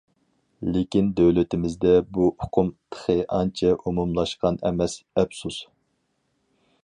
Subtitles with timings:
[0.75, 5.61] لېكىن دۆلىتىمىزدە بۇ ئۇقۇم تېخى ئانچە ئومۇملاشقان ئەمەس ئەپسۇس.